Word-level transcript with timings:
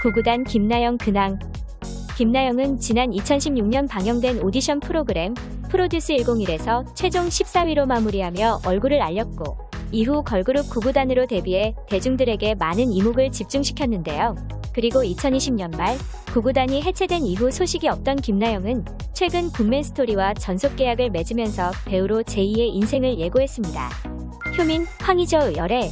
구구단 0.00 0.44
김나영 0.44 0.96
근황 0.98 1.40
김나영은 2.16 2.78
지난 2.78 3.10
2016년 3.10 3.88
방영된 3.88 4.42
오디션 4.44 4.78
프로그램 4.78 5.34
프로듀스 5.68 6.14
101에서 6.14 6.84
최종 6.94 7.26
14위로 7.26 7.84
마무리하며 7.86 8.60
얼굴을 8.64 9.02
알렸고 9.02 9.58
이후 9.90 10.22
걸그룹 10.22 10.70
구구단으로 10.70 11.26
데뷔해 11.26 11.74
대중들에게 11.88 12.54
많은 12.54 12.92
이목을 12.92 13.32
집중시켰는데요. 13.32 14.36
그리고 14.72 15.00
2020년 15.02 15.76
말 15.76 15.96
구구단이 16.32 16.80
해체된 16.82 17.24
이후 17.24 17.50
소식이 17.50 17.88
없던 17.88 18.18
김나영은 18.18 18.84
최근 19.14 19.50
굿맨 19.50 19.82
스토리와 19.82 20.34
전속 20.34 20.76
계약을 20.76 21.10
맺으면서 21.10 21.72
배우로 21.86 22.22
제2의 22.22 22.72
인생을 22.74 23.18
예고했습니다. 23.18 23.88
효민, 24.56 24.86
황의조 25.00 25.54
열애 25.56 25.90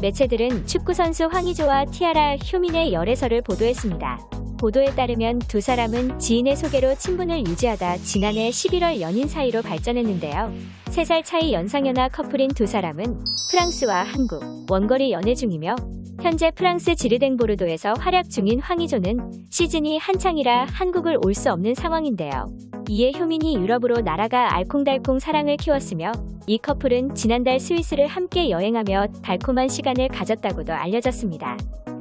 매체들은 0.00 0.66
축구선수 0.66 1.28
황희조와 1.30 1.86
티아라 1.86 2.36
효민의 2.36 2.92
열애설을 2.92 3.42
보도했습니다. 3.42 4.18
보도에 4.58 4.86
따르면 4.94 5.38
두 5.40 5.60
사람은 5.60 6.18
지인의 6.18 6.56
소개로 6.56 6.94
친분을 6.94 7.46
유지하다 7.46 7.98
지난해 7.98 8.50
11월 8.50 9.00
연인 9.00 9.26
사이로 9.26 9.62
발전했는데요. 9.62 10.52
3살 10.86 11.24
차이 11.24 11.52
연상연하 11.52 12.08
커플인 12.08 12.48
두 12.48 12.66
사람은 12.66 13.24
프랑스와 13.50 14.02
한국, 14.02 14.66
원거리 14.70 15.12
연애 15.12 15.34
중이며 15.34 15.76
현재 16.22 16.50
프랑스 16.50 16.94
지르댕 16.94 17.38
보르도에서 17.38 17.94
활약 17.98 18.28
중인 18.28 18.60
황희조는 18.60 19.46
시즌이 19.50 19.98
한창이라 19.98 20.66
한국을 20.66 21.18
올 21.24 21.34
수 21.34 21.50
없는 21.50 21.74
상황인데요. 21.74 22.46
이에 22.88 23.12
효민이 23.16 23.56
유럽으로 23.56 24.00
날아가 24.02 24.54
알콩달콩 24.54 25.18
사랑을 25.18 25.56
키웠으며 25.56 26.12
이 26.46 26.58
커플은 26.58 27.14
지난달 27.14 27.58
스위스를 27.58 28.06
함께 28.06 28.50
여행하며 28.50 29.06
달콤한 29.22 29.68
시간을 29.68 30.08
가졌다고도 30.08 30.74
알려졌습니다. 30.74 31.56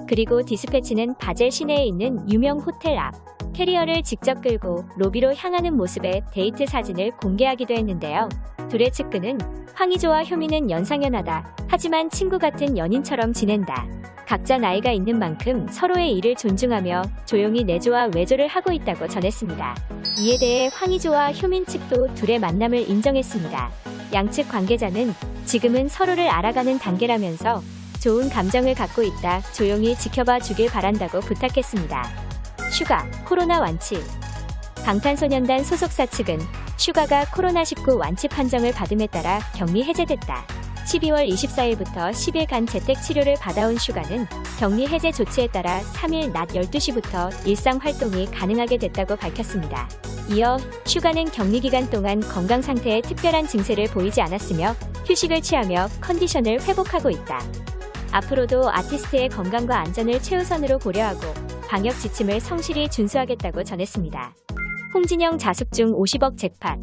그리고 0.08 0.44
디스패치는 0.44 1.16
바젤 1.20 1.52
시내에 1.52 1.86
있는 1.86 2.30
유명 2.30 2.60
호텔 2.60 2.98
앞 2.98 3.14
캐리어를 3.54 4.04
직접 4.04 4.42
끌고 4.42 4.84
로비로 4.98 5.36
향하는 5.36 5.78
모습의 5.78 6.24
데이트 6.34 6.66
사진을 6.66 7.12
공개하기도 7.18 7.74
했는데요. 7.74 8.28
둘의 8.70 8.92
측근은 8.92 9.40
황의조와 9.74 10.24
효민은 10.26 10.70
연상연하다. 10.70 11.56
하지만 11.68 12.10
친구 12.10 12.38
같은 12.38 12.78
연인처럼 12.78 13.34
지낸다. 13.34 13.88
각자 14.28 14.58
나이가 14.60 14.92
있는 14.92 15.18
만큼 15.18 15.68
서로의 15.70 16.14
일을 16.14 16.36
존중하며 16.36 17.02
조용히 17.26 17.64
내조와 17.64 18.10
외조를 18.14 18.48
하고 18.48 18.72
있다고 18.72 19.08
전했습니다. 19.08 19.76
이에 20.20 20.38
대해 20.38 20.70
황의조와 20.72 21.32
효민 21.32 21.66
측도 21.66 22.14
둘의 22.14 22.40
만남을 22.40 22.90
인정했습니다. 22.90 23.72
양측 24.14 24.50
관계자는 24.50 25.14
지금은 25.46 25.88
서로를 25.88 26.30
알아가는 26.30 26.78
단계라면서 26.78 27.62
좋은 28.00 28.30
감정을 28.30 28.76
갖고 28.76 29.02
있다. 29.02 29.42
조용히 29.54 29.96
지켜봐 29.96 30.40
주길 30.40 30.70
바란다고 30.70 31.22
부탁했습니다. 31.22 32.04
슈가, 32.72 33.06
코로나 33.28 33.60
완치. 33.60 33.98
방탄소년단 34.86 35.64
소속사 35.64 36.06
측은 36.06 36.38
슈가가 36.80 37.26
코로나19 37.26 37.98
완치 38.00 38.30
판정을 38.30 38.72
받음에 38.72 39.06
따라 39.08 39.40
격리 39.54 39.84
해제됐다. 39.84 40.46
12월 40.86 41.30
24일부터 41.30 42.10
10일간 42.10 42.68
재택 42.68 43.02
치료를 43.02 43.36
받아온 43.36 43.78
슈가는 43.78 44.26
격리 44.58 44.88
해제 44.88 45.12
조치에 45.12 45.48
따라 45.48 45.82
3일 45.94 46.32
낮 46.32 46.48
12시부터 46.48 47.46
일상 47.46 47.78
활동이 47.78 48.28
가능하게 48.28 48.78
됐다고 48.78 49.18
밝혔습니다. 49.18 49.90
이어 50.30 50.58
슈가는 50.86 51.26
격리 51.26 51.60
기간 51.60 51.90
동안 51.90 52.22
건강 52.22 52.62
상태에 52.62 53.02
특별한 53.02 53.48
증세를 53.48 53.88
보이지 53.88 54.22
않았으며 54.22 54.74
휴식을 55.06 55.42
취하며 55.42 55.90
컨디션을 56.00 56.62
회복하고 56.62 57.10
있다. 57.10 57.42
앞으로도 58.14 58.72
아티스트의 58.72 59.28
건강과 59.30 59.78
안전을 59.78 60.22
최우선으로 60.22 60.80
고려하고 60.80 61.34
방역 61.68 62.00
지침을 62.00 62.40
성실히 62.40 62.90
준수하겠다고 62.90 63.66
전했습니다. 63.66 64.34
홍진영 64.92 65.38
자숙 65.38 65.72
중 65.72 65.94
50억 65.94 66.36
재판. 66.36 66.82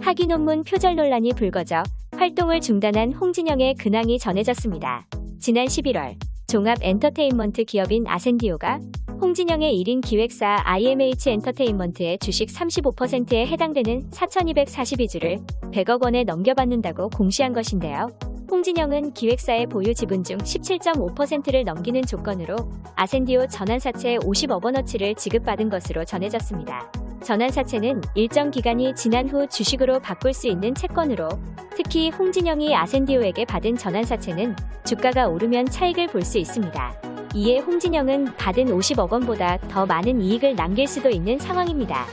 학위 0.00 0.28
논문 0.28 0.62
표절 0.62 0.94
논란이 0.94 1.32
불거져 1.32 1.82
활동을 2.16 2.60
중단한 2.60 3.12
홍진영의 3.12 3.74
근황이 3.74 4.20
전해졌습니다. 4.20 5.04
지난 5.40 5.66
11월 5.66 6.14
종합 6.46 6.78
엔터테인먼트 6.80 7.64
기업인 7.64 8.06
아센디오가 8.06 8.78
홍진영의 9.20 9.82
1인 9.82 10.00
기획사 10.00 10.62
IMH 10.64 11.30
엔터테인먼트의 11.30 12.18
주식 12.18 12.48
35%에 12.50 13.46
해당되는 13.46 14.10
4,242주를 14.10 15.44
100억 15.72 16.04
원에 16.04 16.22
넘겨받는다고 16.22 17.08
공시한 17.08 17.52
것인데요. 17.52 18.16
홍진영은 18.48 19.12
기획사의 19.12 19.66
보유 19.66 19.92
지분 19.92 20.22
중 20.22 20.38
17.5%를 20.38 21.64
넘기는 21.64 22.00
조건으로 22.02 22.54
아센디오 22.94 23.44
전환사채 23.48 24.18
50억 24.18 24.64
원어치를 24.64 25.16
지급받은 25.16 25.68
것으로 25.68 26.04
전해졌습니다. 26.04 27.03
전환사채는 27.24 28.02
일정 28.14 28.50
기간이 28.50 28.94
지난 28.94 29.28
후 29.28 29.46
주식으로 29.48 29.98
바꿀 30.00 30.34
수 30.34 30.46
있는 30.46 30.74
채권으로 30.74 31.28
특히 31.76 32.10
홍진영이 32.10 32.76
아센디오에게 32.76 33.46
받은 33.46 33.76
전환사채는 33.76 34.54
주가가 34.84 35.26
오르면 35.28 35.66
차익을 35.66 36.08
볼 36.08 36.22
수 36.22 36.38
있습니다. 36.38 36.94
이에 37.34 37.58
홍진영은 37.58 38.36
받은 38.36 38.66
50억 38.66 39.10
원보다 39.10 39.58
더 39.68 39.84
많은 39.86 40.20
이익을 40.20 40.54
남길 40.54 40.86
수도 40.86 41.10
있는 41.10 41.38
상황입니다. 41.38 42.06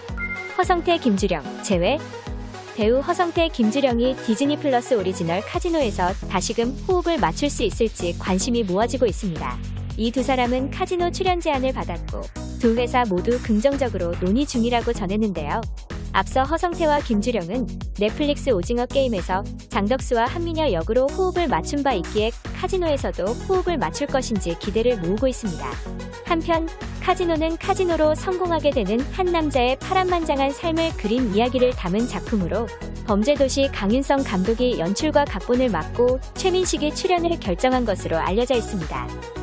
허성태, 0.58 0.98
김주령 0.98 1.44
재회 1.62 1.98
배우 2.76 3.00
허성태, 3.00 3.50
김주령이 3.50 4.16
디즈니 4.26 4.58
플러스 4.58 4.94
오리지널 4.96 5.42
카지노에서 5.42 6.14
다시금 6.30 6.72
호흡을 6.88 7.20
맞출 7.20 7.50
수 7.50 7.64
있을지 7.64 8.18
관심이 8.18 8.64
모아지고 8.64 9.06
있습니다. 9.06 9.58
이 9.98 10.10
두 10.12 10.24
사람은 10.24 10.72
카지노 10.72 11.12
출연 11.12 11.40
제안을 11.40 11.74
받았고 11.74 12.22
두 12.62 12.76
회사 12.76 13.04
모두 13.06 13.42
긍정적으로 13.42 14.12
논의 14.20 14.46
중이라고 14.46 14.94
전했는데요. 14.94 15.62
앞서 16.14 16.44
허성태와 16.44 17.00
김주령은 17.00 17.66
넷플릭스 17.98 18.52
오징어 18.52 18.86
게임에서 18.86 19.44
장덕수와 19.70 20.26
한미녀 20.28 20.72
역으로 20.72 21.08
호흡을 21.08 21.48
맞춘 21.48 21.82
바 21.82 21.94
있기에 21.94 22.30
카지노에서도 22.60 23.26
호흡을 23.26 23.80
맞출 23.80 24.06
것인지 24.06 24.60
기대를 24.60 25.00
모으고 25.00 25.28
있습니다. 25.28 25.72
한편 26.24 26.70
카지노는 27.02 27.58
카지노로 27.58 28.14
성공하게 28.14 28.70
되는 28.70 29.00
한 29.12 29.26
남자의 29.26 29.80
파란만장한 29.80 30.52
삶을 30.52 30.98
그린 30.98 31.34
이야기를 31.34 31.72
담은 31.72 32.08
작품으로 32.08 32.68
범죄도시 33.08 33.70
강윤성 33.74 34.24
감독이 34.24 34.78
연출과 34.78 35.26
각본을 35.26 35.70
맡고 35.70 36.20
최민식이 36.36 36.94
출연을 36.94 37.40
결정한 37.40 37.86
것으로 37.86 38.18
알려져 38.18 38.54
있습니다. 38.54 39.41